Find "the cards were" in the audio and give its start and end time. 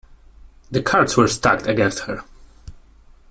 0.71-1.27